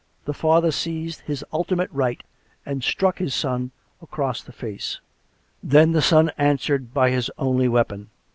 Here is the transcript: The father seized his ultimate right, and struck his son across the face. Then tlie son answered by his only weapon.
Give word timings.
The 0.25 0.33
father 0.33 0.71
seized 0.71 1.19
his 1.21 1.45
ultimate 1.53 1.91
right, 1.91 2.23
and 2.65 2.83
struck 2.83 3.19
his 3.19 3.35
son 3.35 3.69
across 4.01 4.41
the 4.41 4.51
face. 4.51 4.99
Then 5.61 5.93
tlie 5.93 6.01
son 6.01 6.31
answered 6.39 6.91
by 6.91 7.11
his 7.11 7.29
only 7.37 7.67
weapon. 7.67 8.09